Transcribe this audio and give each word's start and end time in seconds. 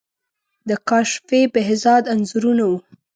د 0.69 0.71
کاشفی، 0.89 1.41
بهزاد 1.53 2.03
انځورونه 2.13 2.63
وو. 2.69 2.77